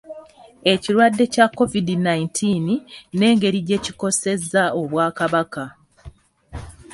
Ekirwadde 0.73 1.23
kya 1.33 1.45
COVID 1.57 1.87
nineteen 2.07 2.65
n'engeri 3.17 3.59
gye 3.67 3.77
kikosezza 3.85 4.63
Obwakabaka 4.81 5.63